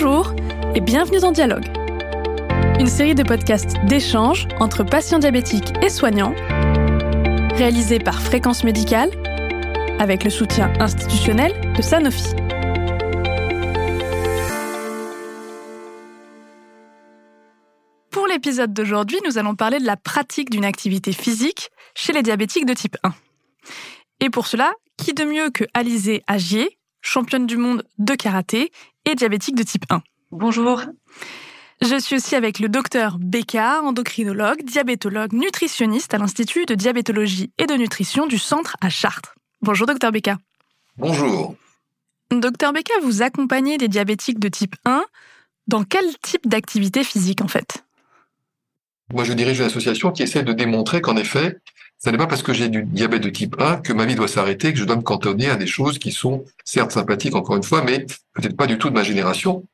[0.00, 0.32] Bonjour
[0.76, 1.66] et bienvenue dans Dialogue,
[2.78, 6.36] une série de podcasts d'échange entre patients diabétiques et soignants,
[7.56, 9.10] réalisée par Fréquence Médicale
[9.98, 12.28] avec le soutien institutionnel de Sanofi.
[18.12, 22.66] Pour l'épisode d'aujourd'hui, nous allons parler de la pratique d'une activité physique chez les diabétiques
[22.66, 23.12] de type 1.
[24.20, 28.70] Et pour cela, qui de mieux que Alizé Agier, championne du monde de karaté
[29.08, 30.02] et diabétique de type 1.
[30.32, 30.82] Bonjour.
[31.80, 37.66] Je suis aussi avec le docteur Becca, endocrinologue, diabétologue, nutritionniste à l'Institut de diabétologie et
[37.66, 39.34] de nutrition du centre à Chartres.
[39.62, 40.36] Bonjour docteur Becca.
[40.98, 41.54] Bonjour.
[42.30, 45.04] Docteur Becca, vous accompagnez des diabétiques de type 1
[45.68, 47.84] dans quel type d'activité physique en fait?
[49.12, 51.58] Moi je dirige une association qui essaie de démontrer qu'en effet,
[51.98, 54.28] ce n'est pas parce que j'ai du diabète de type 1 que ma vie doit
[54.28, 57.64] s'arrêter, que je dois me cantonner à des choses qui sont certes sympathiques encore une
[57.64, 59.66] fois, mais peut-être pas du tout de ma génération.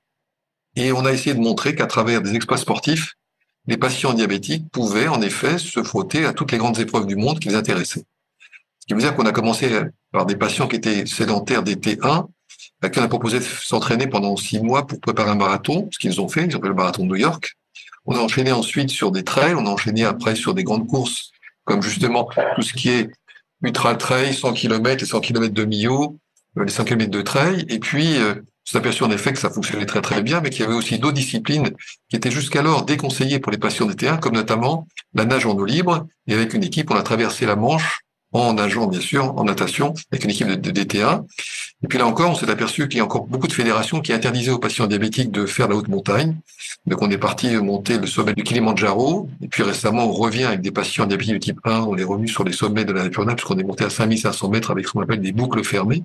[0.77, 3.15] Et on a essayé de montrer qu'à travers des exploits sportifs,
[3.67, 7.41] les patients diabétiques pouvaient en effet se frotter à toutes les grandes épreuves du monde
[7.41, 8.05] qui les intéressaient.
[8.81, 9.71] Ce qui veut dire qu'on a commencé
[10.11, 12.27] par des patients qui étaient sédentaires d'été 1,
[12.83, 15.99] à qui on a proposé de s'entraîner pendant six mois pour préparer un marathon, ce
[15.99, 17.57] qu'ils ont fait, ils ont fait le marathon de New York.
[18.07, 21.34] On a enchaîné ensuite sur des trails, on a enchaîné après sur des grandes courses
[21.65, 23.11] comme justement tout ce qui est
[23.63, 26.19] ultra trail, 100 km, les 100 km de Millau,
[26.59, 29.39] euh, les 100 km de trail, et puis euh, on s'est aperçu en effet que
[29.39, 31.71] ça fonctionnait très très bien, mais qu'il y avait aussi d'autres disciplines
[32.09, 36.07] qui étaient jusqu'alors déconseillées pour les patients d'été1, comme notamment la nage en eau libre.
[36.27, 38.04] Et avec une équipe, on a traversé la Manche
[38.35, 41.25] en nageant bien sûr, en natation, avec une équipe de, DT1.
[41.83, 44.13] Et puis là encore, on s'est aperçu qu'il y a encore beaucoup de fédérations qui
[44.13, 46.37] interdisaient aux patients diabétiques de faire la haute montagne.
[46.87, 49.29] Donc on est parti monter le sommet du Kilimanjaro.
[49.41, 51.83] Et puis récemment, on revient avec des patients diabétiques de type 1.
[51.83, 54.71] On est revenu sur les sommets de la Napurna, puisqu'on est monté à 5500 mètres
[54.71, 56.03] avec ce qu'on appelle des boucles fermées.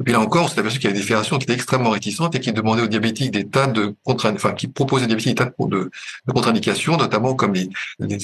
[0.00, 1.90] Et puis là encore, on s'est aperçu qu'il y avait des fédérations qui étaient extrêmement
[1.90, 5.36] réticentes et qui demandaient aux diabétiques des tas de contre enfin, qui proposaient aux diabétiques
[5.36, 5.90] des tas de,
[6.26, 7.68] de contre-indications, notamment comme les,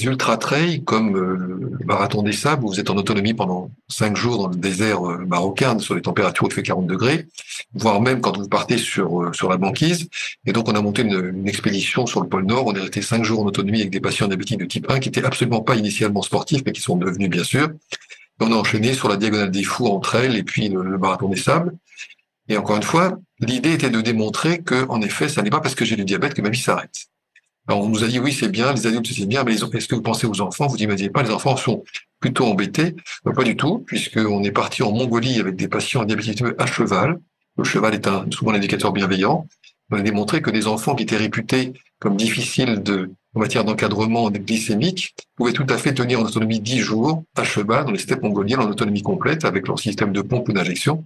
[0.04, 1.36] ultra-trails, comme euh,
[1.78, 5.08] le marathon des sables, où vous êtes en autonomie pendant cinq jours dans le désert
[5.08, 7.26] euh, marocain, sur les températures où il fait 40 degrés,
[7.74, 10.08] voire même quand vous partez sur, euh, sur la banquise.
[10.46, 12.66] Et donc, on a monté une, expédition sur le pôle Nord.
[12.66, 15.08] On est resté cinq jours en autonomie avec des patients diabétiques de type 1 qui
[15.08, 17.68] étaient absolument pas initialement sportifs, mais qui sont devenus, bien sûr
[18.42, 21.36] on a enchaîné sur la diagonale des fous entre elles et puis le, marathon des
[21.36, 21.72] sables.
[22.48, 25.74] Et encore une fois, l'idée était de démontrer que, en effet, ça n'est pas parce
[25.74, 27.06] que j'ai du diabète que ma vie s'arrête.
[27.68, 29.94] Alors, on nous a dit, oui, c'est bien, les adultes, c'est bien, mais est-ce que
[29.94, 30.66] vous pensez aux enfants?
[30.66, 31.84] Vous imaginez pas, les enfants sont
[32.18, 32.96] plutôt embêtés?
[33.24, 37.20] pas du tout, puisqu'on est parti en Mongolie avec des patients diabétiques à cheval.
[37.56, 39.46] Le cheval est un, souvent un indicateur bienveillant.
[39.90, 44.28] On a démontré que des enfants qui étaient réputés comme difficiles de, en matière d'encadrement
[44.28, 48.24] glycémique pouvaient tout à fait tenir en autonomie 10 jours à cheval dans les steppes
[48.24, 51.04] mongoliennes en autonomie complète avec leur système de pompe ou d'injection.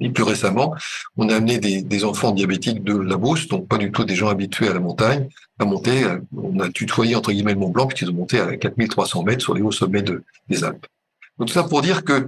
[0.00, 0.74] Et plus récemment,
[1.18, 4.28] on a amené des, enfants diabétiques de la Beauce, donc pas du tout des gens
[4.28, 5.28] habitués à la montagne,
[5.58, 6.06] à monter.
[6.34, 9.52] On a tutoyé entre guillemets le Mont Blanc puisqu'ils ont monté à 4300 mètres sur
[9.52, 10.02] les hauts sommets
[10.48, 10.86] des Alpes.
[11.38, 12.26] Donc tout ça pour dire que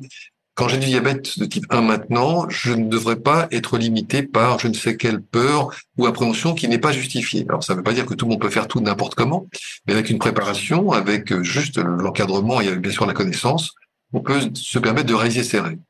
[0.54, 4.58] quand j'ai du diabète de type 1 maintenant, je ne devrais pas être limité par
[4.60, 7.44] je ne sais quelle peur ou appréhension qui n'est pas justifiée.
[7.48, 9.48] Alors ça ne veut pas dire que tout le monde peut faire tout n'importe comment,
[9.86, 13.74] mais avec une préparation, avec juste l'encadrement et bien sûr la connaissance,
[14.12, 15.82] on peut se permettre de réaliser ses règles.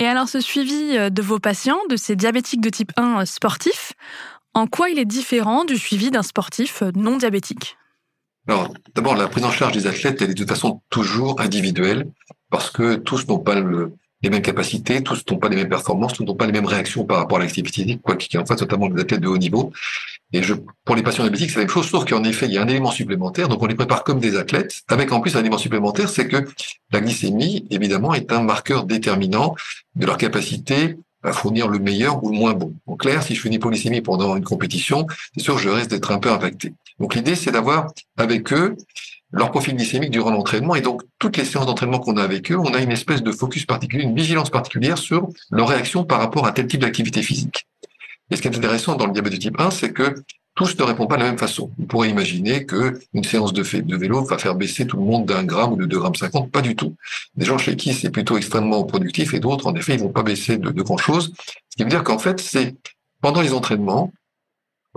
[0.00, 3.24] Et alors ce suivi euh, de vos patients, de ces diabétiques de type 1 euh,
[3.24, 3.92] sportifs,
[4.52, 7.76] en quoi il est différent du suivi d'un sportif euh, non diabétique?
[8.46, 12.10] Alors, d'abord, la prise en charge des athlètes, elle est de toute façon toujours individuelle
[12.50, 16.24] parce que tous n'ont pas les mêmes capacités, tous n'ont pas les mêmes performances, tous
[16.24, 18.88] n'ont pas les mêmes réactions par rapport à l'activité physique, quoi qu'il en fasse, notamment
[18.88, 19.72] les athlètes de haut niveau.
[20.32, 22.58] Et je, pour les patients diabétiques, c'est la même chose, sauf qu'en effet, il y
[22.58, 25.40] a un élément supplémentaire, donc on les prépare comme des athlètes, avec en plus un
[25.40, 26.48] élément supplémentaire, c'est que
[26.90, 29.54] la glycémie, évidemment, est un marqueur déterminant
[29.94, 32.74] de leur capacité à fournir le meilleur ou le moins bon.
[32.86, 36.12] En clair, si je fais une hypoglycémie pendant une compétition, c'est sûr je reste d'être
[36.12, 36.74] un peu impacté.
[37.00, 38.76] Donc l'idée, c'est d'avoir avec eux
[39.34, 40.74] leur profil glycémique durant l'entraînement.
[40.74, 43.32] Et donc, toutes les séances d'entraînement qu'on a avec eux, on a une espèce de
[43.32, 47.66] focus particulier, une vigilance particulière sur leur réaction par rapport à tel type d'activité physique.
[48.30, 50.14] Et ce qui est intéressant dans le diabète de type 1, c'est que
[50.54, 51.72] tous ne répondent pas de la même façon.
[51.80, 53.62] On pourrait imaginer que une séance de,
[53.96, 56.50] vélo va faire baisser tout le monde d'un gramme ou de deux grammes cinquante.
[56.52, 56.94] Pas du tout.
[57.34, 60.22] Des gens chez qui c'est plutôt extrêmement productif et d'autres, en effet, ils vont pas
[60.22, 61.32] baisser de grand chose.
[61.70, 62.76] Ce qui veut dire qu'en fait, c'est
[63.20, 64.12] pendant les entraînements,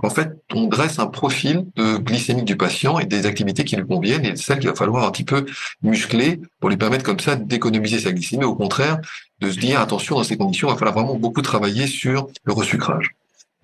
[0.00, 3.86] en fait, on dresse un profil de glycémique du patient et des activités qui lui
[3.86, 5.44] conviennent et celles qu'il va falloir un petit peu
[5.82, 8.44] muscler pour lui permettre comme ça d'économiser sa glycémie.
[8.44, 9.00] Au contraire,
[9.40, 12.52] de se dire, attention, dans ces conditions, il va falloir vraiment beaucoup travailler sur le
[12.52, 13.10] resucrage.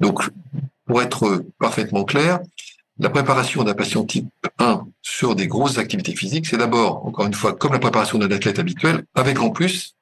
[0.00, 0.22] Donc,
[0.86, 2.40] pour être parfaitement clair,
[2.98, 4.28] la préparation d'un patient type
[4.58, 8.30] 1 sur des grosses activités physiques, c'est d'abord, encore une fois, comme la préparation d'un
[8.30, 9.94] athlète habituel, avec en plus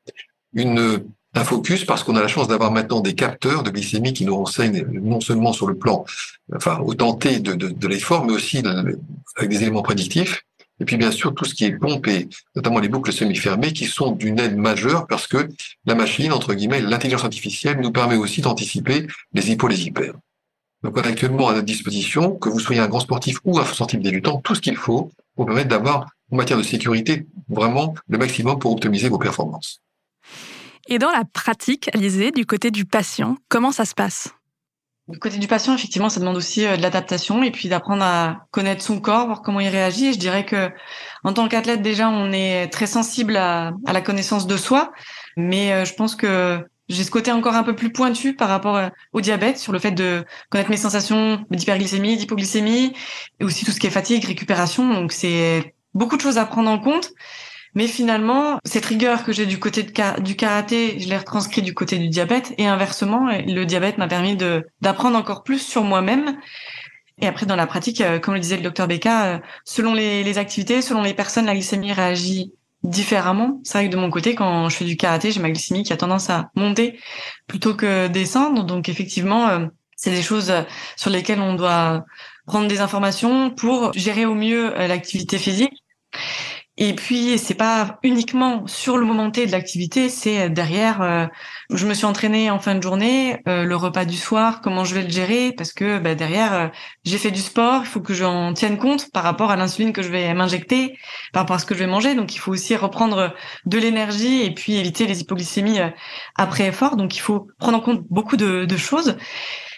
[0.54, 4.24] une un focus parce qu'on a la chance d'avoir maintenant des capteurs de glycémie qui
[4.24, 6.04] nous renseignent non seulement sur le plan,
[6.54, 8.62] enfin, au tenté de, l'effort, mais aussi
[9.36, 10.44] avec des éléments prédictifs.
[10.80, 13.84] Et puis bien sûr tout ce qui est pompe et notamment les boucles semi-fermées qui
[13.84, 15.48] sont d'une aide majeure parce que
[15.86, 20.14] la machine, entre guillemets, l'intelligence artificielle nous permet aussi d'anticiper les hypos, les hyper.
[20.82, 23.64] Donc on a actuellement à notre disposition, que vous soyez un grand sportif ou un
[23.64, 28.18] sportif débutant, tout ce qu'il faut pour permettre d'avoir, en matière de sécurité, vraiment le
[28.18, 29.80] maximum pour optimiser vos performances.
[30.88, 34.30] Et dans la pratique, Alizé, du côté du patient, comment ça se passe?
[35.08, 38.46] Du côté du patient, effectivement, ça demande aussi euh, de l'adaptation et puis d'apprendre à
[38.50, 40.06] connaître son corps, voir comment il réagit.
[40.06, 40.70] Et je dirais que,
[41.24, 44.92] en tant qu'athlète, déjà, on est très sensible à, la connaissance de soi,
[45.36, 48.76] mais euh, je pense que j'ai ce côté encore un peu plus pointu par rapport
[48.76, 52.92] euh, au diabète, sur le fait de connaître mes sensations d'hyperglycémie, d'hypoglycémie,
[53.40, 54.92] et aussi tout ce qui est fatigue, récupération.
[54.94, 57.10] Donc c'est beaucoup de choses à prendre en compte.
[57.74, 61.98] Mais finalement, cette rigueur que j'ai du côté du karaté, je l'ai retranscrit du côté
[61.98, 62.52] du diabète.
[62.58, 64.36] Et inversement, le diabète m'a permis
[64.80, 66.36] d'apprendre encore plus sur moi-même.
[67.20, 70.24] Et après, dans la pratique, euh, comme le disait le docteur Becca, euh, selon les,
[70.24, 72.52] les activités, selon les personnes, la glycémie réagit
[72.82, 73.60] différemment.
[73.62, 75.92] C'est vrai que de mon côté, quand je fais du karaté, j'ai ma glycémie qui
[75.92, 76.98] a tendance à monter
[77.46, 78.64] plutôt que descendre.
[78.64, 80.52] Donc effectivement, euh, c'est des choses
[80.96, 82.04] sur lesquelles on doit
[82.46, 85.84] prendre des informations pour gérer au mieux l'activité physique.
[86.78, 91.02] Et puis c'est pas uniquement sur le moment T de l'activité, c'est derrière.
[91.02, 91.26] Euh,
[91.70, 94.94] je me suis entraînée en fin de journée, euh, le repas du soir, comment je
[94.94, 96.68] vais le gérer, parce que bah, derrière euh,
[97.04, 100.00] j'ai fait du sport, il faut que j'en tienne compte par rapport à l'insuline que
[100.00, 100.98] je vais m'injecter,
[101.34, 102.14] par rapport à ce que je vais manger.
[102.14, 103.34] Donc il faut aussi reprendre
[103.66, 105.80] de l'énergie et puis éviter les hypoglycémies
[106.36, 106.96] après effort.
[106.96, 109.18] Donc il faut prendre en compte beaucoup de, de choses.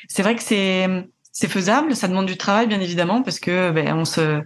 [0.09, 0.89] C'est vrai que c'est
[1.33, 4.41] c'est faisable, ça demande du travail bien évidemment parce que ben, on se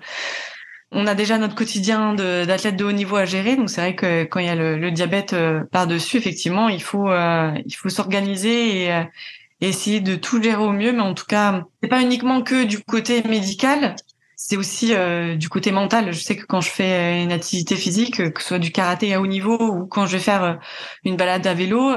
[0.91, 4.25] on a déjà notre quotidien d'athlète de, haut niveau à gérer, donc c'est vrai que
[4.25, 8.91] quand il y a le, diabète euh, par-dessus, effectivement, il faut euh, il faut s'organiser
[8.93, 9.03] euh,
[9.61, 10.93] et, essayer de tout gérer au mieux.
[10.93, 13.97] Mais en tout cas, c'est pas uniquement que du côté médical,
[14.41, 14.95] c'est aussi
[15.37, 16.13] du côté mental.
[16.13, 19.21] Je sais que quand je fais une activité physique, que ce soit du karaté à
[19.21, 20.61] haut niveau ou quand je vais faire
[21.05, 21.95] une balade à vélo,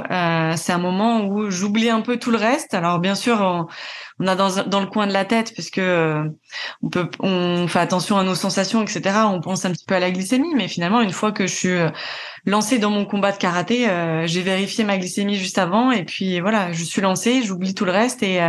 [0.57, 2.73] c'est un moment où j'oublie un peu tout le reste.
[2.73, 3.67] Alors bien sûr,
[4.21, 6.23] on a dans, le coin de la tête parce euh,
[6.83, 9.99] on peut on fait attention à nos sensations etc on pense un petit peu à
[9.99, 11.89] la glycémie mais finalement une fois que je suis euh,
[12.45, 16.39] lancée dans mon combat de karaté euh, j'ai vérifié ma glycémie juste avant et puis
[16.39, 18.39] voilà je suis lancée j'oublie tout le reste et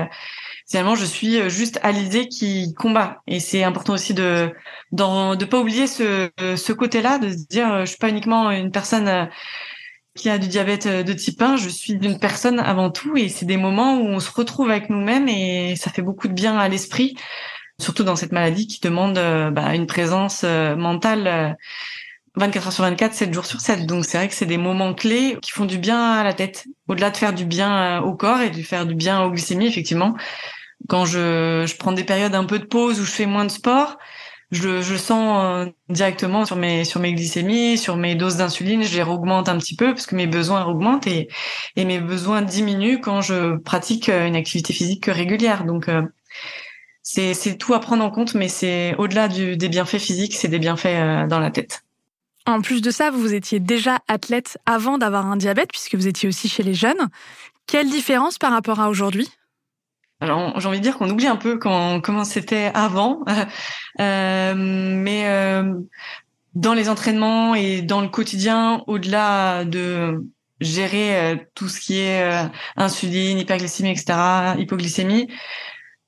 [0.72, 4.52] finalement je suis juste Alizé qui combat et c'est important aussi de
[4.90, 8.50] dans, de pas oublier ce ce côté là de se dire je suis pas uniquement
[8.50, 9.28] une personne
[10.14, 13.28] qui a du diabète euh, de type 1, je suis d'une personne avant tout et
[13.28, 16.58] c'est des moments où on se retrouve avec nous-mêmes et ça fait beaucoup de bien
[16.58, 17.16] à l'esprit,
[17.80, 21.56] surtout dans cette maladie qui demande euh, bah, une présence euh, mentale
[22.36, 23.86] 24 heures sur 24, 7 jours sur 7.
[23.86, 26.66] Donc c'est vrai que c'est des moments clés qui font du bien à la tête,
[26.88, 30.14] au-delà de faire du bien au corps et de faire du bien aux glycémies, effectivement.
[30.88, 33.50] Quand je, je prends des périodes un peu de pause où je fais moins de
[33.50, 33.98] sport,
[34.50, 38.94] je, je sens euh, directement sur mes sur mes glycémies, sur mes doses d'insuline, je
[38.94, 41.28] les augmente un petit peu parce que mes besoins augmentent et
[41.76, 45.64] et mes besoins diminuent quand je pratique euh, une activité physique régulière.
[45.64, 46.02] Donc euh,
[47.02, 50.58] c'est c'est tout à prendre en compte, mais c'est au-delà des bienfaits physiques, c'est des
[50.58, 51.82] bienfaits dans la tête.
[52.44, 56.28] En plus de ça, vous étiez déjà athlète avant d'avoir un diabète, puisque vous étiez
[56.28, 57.08] aussi chez les jeunes.
[57.66, 59.28] Quelle différence par rapport à aujourd'hui?
[60.22, 63.24] Alors j'ai envie de dire qu'on oublie un peu quand, comment c'était avant,
[64.00, 65.74] euh, mais euh,
[66.54, 70.24] dans les entraînements et dans le quotidien, au-delà de
[70.60, 74.14] gérer euh, tout ce qui est euh, insuline, hyperglycémie, etc.,
[74.58, 75.26] hypoglycémie,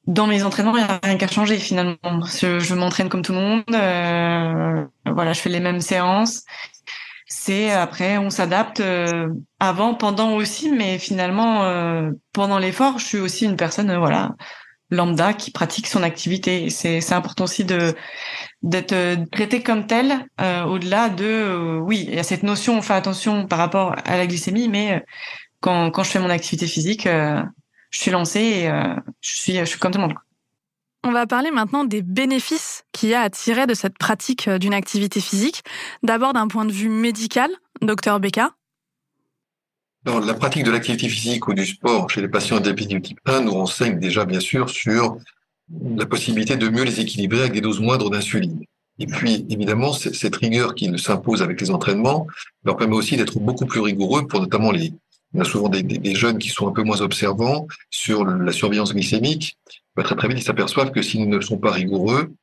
[0.07, 1.97] dans mes entraînements, il n'y a rien qu'à changer finalement.
[2.41, 6.45] Je, je m'entraîne comme tout le monde, euh, voilà, je fais les mêmes séances
[7.37, 13.19] c'est après on s'adapte euh, avant, pendant aussi, mais finalement euh, pendant l'effort, je suis
[13.19, 14.35] aussi une personne euh, voilà
[14.91, 16.71] lambda qui pratique son activité.
[16.71, 17.95] C'est c'est important aussi de
[18.63, 18.95] d'être
[19.33, 20.27] traité comme tel
[20.69, 24.27] au-delà de oui il y a cette notion on fait attention par rapport à la
[24.27, 25.05] glycémie, mais
[25.61, 28.71] quand quand je fais mon activité physique, je suis lancée et
[29.21, 30.17] je suis je suis comme tout le monde.
[31.07, 34.57] On va parler maintenant des bénéfices qu'il y a à tirer de cette pratique euh,
[34.57, 35.63] d'une activité physique.
[36.03, 37.51] D'abord d'un point de vue médical,
[37.83, 38.53] docteur Becca.
[40.07, 43.53] La pratique de l'activité physique ou du sport chez les patients diabétiques type 1 nous
[43.53, 45.19] renseigne déjà bien sûr sur
[45.83, 48.65] la possibilité de mieux les équilibrer avec des doses moindres d'insuline.
[48.99, 52.27] Et puis, évidemment, cette rigueur qui s'impose avec les entraînements
[52.65, 54.93] leur permet aussi d'être beaucoup plus rigoureux pour notamment les,
[55.35, 58.95] il y a souvent des, jeunes qui sont un peu moins observants sur la surveillance
[58.95, 59.59] glycémique
[60.03, 62.35] très très vite, ils s'aperçoivent que s'ils ne sont pas rigoureux,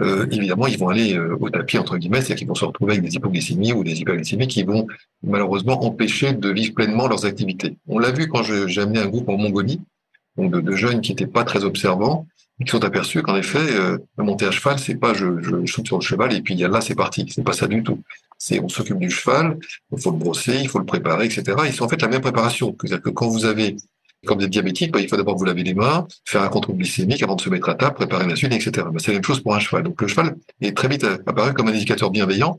[0.00, 2.92] euh, évidemment, ils vont aller euh, au tapis, entre guillemets, c'est-à-dire qu'ils vont se retrouver
[2.92, 4.86] avec des hypoglycémies ou des hyperglycémies qui vont
[5.22, 7.76] malheureusement empêcher de vivre pleinement leurs activités.
[7.88, 9.80] On l'a vu quand j'ai amené un groupe en Mongolie,
[10.36, 12.26] donc de, jeunes qui n'étaient pas très observants,
[12.60, 15.86] et qui sont aperçus qu'en effet, euh, monter à cheval, c'est pas je, je, saute
[15.86, 17.26] sur le cheval et puis là c'est parti.
[17.34, 18.02] C'est pas ça du tout.
[18.42, 19.58] C'est on s'occupe du cheval,
[19.92, 21.42] il faut le brosser, il faut le préparer, etc.
[21.66, 22.74] Et c'est en fait la même préparation.
[22.80, 23.76] C'est-à-dire que quand vous avez
[24.26, 27.22] comme des diabétiques, bah, il faut d'abord vous laver les mains, faire un contrôle glycémique
[27.22, 28.86] avant de se mettre à table, préparer la suite, etc.
[28.90, 29.82] Bah, c'est la même chose pour un cheval.
[29.82, 32.56] Donc le cheval est très vite apparu comme un indicateur bienveillant.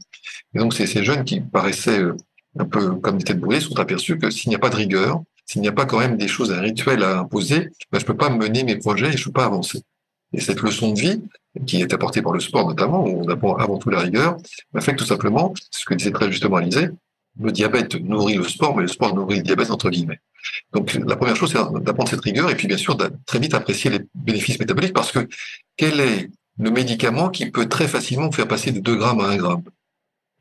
[0.54, 2.16] Et donc c'est ces jeunes qui paraissaient euh,
[2.60, 5.24] un peu comme des têtes brûlées sont aperçus que s'il n'y a pas de rigueur,
[5.46, 8.18] s'il n'y a pas quand même des choses, un rituel à imposer, bah, je peux
[8.18, 9.82] pas mener mes projets et je peux pas avancer.
[10.34, 11.22] Et cette leçon de vie,
[11.66, 14.38] qui est apportée par le sport notamment, où on apprend avant tout la rigueur,
[14.80, 16.90] fait que tout simplement, ce que disait très justement Alizé,
[17.40, 20.20] le diabète nourrit le sport, mais le sport nourrit le diabète entre guillemets.
[20.74, 23.54] Donc la première chose, c'est d'apprendre cette rigueur et puis bien sûr de très vite
[23.54, 25.28] apprécier les bénéfices métaboliques parce que
[25.78, 26.30] quel est
[26.60, 29.64] le médicament qui peut très facilement faire passer de 2 grammes à 1 gramme?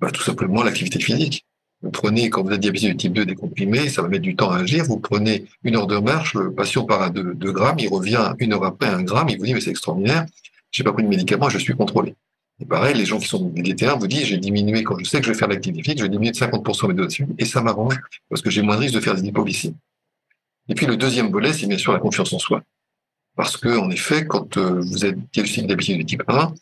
[0.00, 1.46] Bah, Tout simplement l'activité physique.
[1.82, 4.50] Vous prenez, quand vous êtes diabétique de type 2 décomprimé, ça va mettre du temps
[4.50, 4.84] à agir.
[4.84, 8.52] Vous prenez une heure de marche, le patient part à 2, grammes, il revient une
[8.52, 10.26] heure après à 1 gramme, il vous dit mais c'est extraordinaire,
[10.70, 12.14] j'ai pas pris de médicament, je suis contrôlé.
[12.60, 15.26] Et pareil, les gens qui sont végatériens vous disent, j'ai diminué, quand je sais que
[15.26, 17.98] je vais faire l'activité physique, je vais diminuer de 50% mes dosages et ça m'arrange
[18.28, 19.76] parce que j'ai moins de risque de faire des hypoglycémies.
[20.68, 22.62] Et puis le deuxième volet, c'est bien sûr la confiance en soi.
[23.36, 26.52] Parce que, en effet, quand euh, vous êtes diagnostiqué d'habitude de type 1,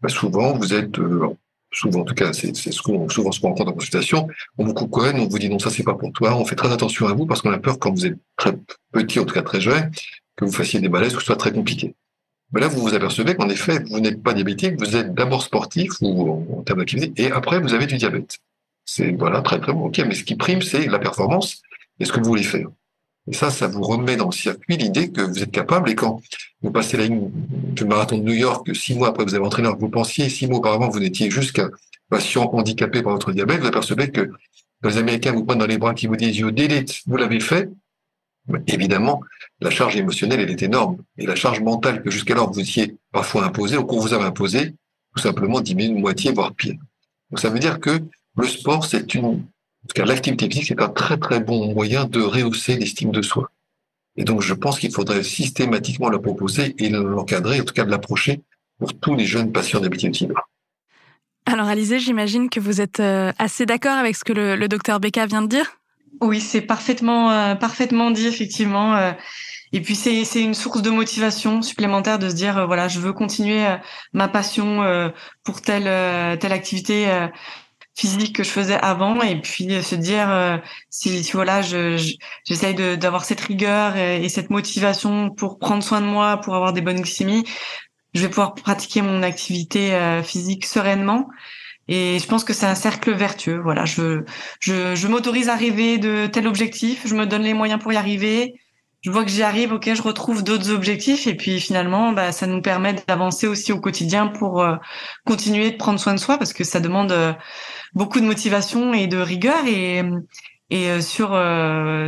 [0.00, 1.28] bah, souvent, vous êtes, euh,
[1.72, 5.28] souvent en tout cas, c'est ce qu'on souvent rencontre en consultation, on vous couconne, on
[5.28, 7.42] vous dit non, ça c'est pas pour toi, on fait très attention à vous parce
[7.42, 8.54] qu'on a peur quand vous êtes très
[8.92, 9.90] petit, en tout cas très jeune,
[10.36, 11.94] que vous fassiez des malaises, que ce soit très compliqué.
[12.52, 15.90] Mais là, vous vous apercevez qu'en effet, vous n'êtes pas diabétique, vous êtes d'abord sportif
[16.00, 18.38] ou en, termes d'activité, et après, vous avez du diabète.
[18.84, 19.86] C'est voilà, très très bon.
[19.86, 21.60] Ok, mais ce qui prime, c'est la performance
[21.98, 22.68] et ce que vous voulez faire.
[23.28, 25.90] Et ça, ça vous remet dans le circuit l'idée que vous êtes capable.
[25.90, 26.20] Et quand
[26.62, 29.68] vous passez la ligne du marathon de New York, six mois après vous avez entraîné,
[29.78, 31.70] vous pensiez six mois auparavant, vous n'étiez juste qu'un
[32.08, 34.30] patient handicapé par votre diabète, vous apercevez que
[34.84, 37.68] les Américains vous prennent dans les bras, qui vous disent you did vous l'avez fait.
[38.66, 39.20] Évidemment,
[39.60, 40.98] la charge émotionnelle, elle est énorme.
[41.18, 44.74] Et la charge mentale que jusqu'alors vous étiez parfois imposée, ou qu'on vous avait imposée,
[45.14, 46.76] tout simplement diminue de moitié, voire pire.
[47.30, 48.00] Donc ça veut dire que
[48.36, 49.44] le sport, c'est une
[49.86, 53.22] en tout cas, l'activité physique, c'est un très très bon moyen de rehausser l'estime de
[53.22, 53.52] soi.
[54.16, 57.90] Et donc, je pense qu'il faudrait systématiquement le proposer et l'encadrer, en tout cas de
[57.92, 58.42] l'approcher
[58.80, 60.34] pour tous les jeunes patients d'habitude
[61.44, 65.24] Alors, Alizé, j'imagine que vous êtes euh, assez d'accord avec ce que le, docteur Becca
[65.26, 65.78] vient de dire?
[66.20, 68.96] Oui, c'est parfaitement, euh, parfaitement dit, effectivement.
[68.96, 69.12] Euh.
[69.72, 73.12] Et puis c'est c'est une source de motivation supplémentaire de se dire voilà je veux
[73.12, 73.66] continuer
[74.12, 75.10] ma passion
[75.42, 77.28] pour telle telle activité
[77.96, 80.58] physique que je faisais avant et puis se dire euh,
[80.90, 81.96] si, si, voilà je
[82.44, 86.82] j'essaye d'avoir cette rigueur et, cette motivation pour prendre soin de moi pour avoir des
[86.82, 87.44] bonnes glycémies
[88.12, 91.28] je vais pouvoir pratiquer mon activité euh, physique sereinement
[91.88, 93.84] et je pense que c'est un cercle vertueux voilà.
[93.84, 94.24] Je
[94.60, 97.96] je, je m'autorise à rêver de tel objectif je me donne les moyens pour y
[97.96, 98.54] arriver.
[99.02, 101.28] Je vois que j'y arrive, ok, je retrouve d'autres objectifs.
[101.28, 104.74] Et puis finalement, bah, ça nous permet d'avancer aussi au quotidien pour euh,
[105.24, 107.32] continuer de prendre soin de soi parce que ça demande euh,
[107.94, 109.64] beaucoup de motivation et de rigueur.
[109.66, 110.02] Et
[110.70, 111.28] et euh, sur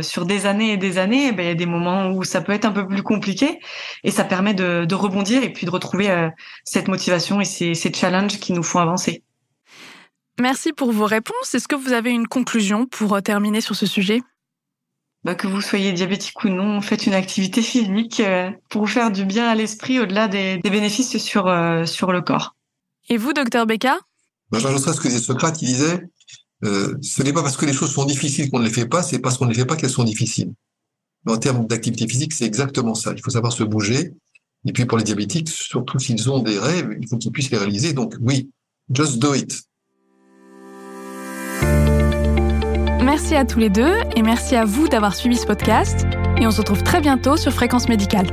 [0.03, 2.51] sur des années et des années, bah, il y a des moments où ça peut
[2.51, 3.59] être un peu plus compliqué.
[4.03, 6.29] Et ça permet de, de rebondir et puis de retrouver
[6.65, 9.23] cette motivation et ces, ces challenges qui nous font avancer.
[10.39, 11.53] Merci pour vos réponses.
[11.53, 14.21] Est-ce que vous avez une conclusion pour terminer sur ce sujet?
[15.25, 19.25] Bah, que vous soyez diabétique ou non, faites une activité physique euh, pour faire du
[19.25, 22.55] bien à l'esprit au-delà des, bénéfices sur, euh, sur le corps.
[23.09, 23.99] Et vous, docteur Becca?
[24.49, 26.07] Bah, J'ajouterais ce que disait Socrate, qui disait
[26.63, 29.03] euh, ce n'est pas parce que les choses sont difficiles qu'on ne les fait pas,
[29.03, 30.53] c'est parce qu'on ne les fait pas qu'elles sont difficiles.
[31.25, 33.13] Mais en termes d'activité physique, c'est exactement ça.
[33.15, 34.13] Il faut savoir se bouger.
[34.65, 37.57] Et puis pour les diabétiques, surtout s'ils ont des rêves, il faut qu'ils puissent les
[37.57, 37.91] réaliser.
[37.91, 38.49] Donc oui,
[38.89, 39.68] just do it.
[43.01, 46.05] Merci à tous les deux et merci à vous d'avoir suivi ce podcast.
[46.39, 48.27] Et on se retrouve très bientôt sur Fréquence Médicale.